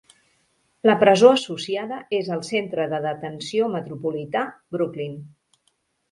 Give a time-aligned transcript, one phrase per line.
[0.89, 4.41] La presó associada és el Centre de Detenció Metropolità,
[4.77, 5.13] Brooklyn.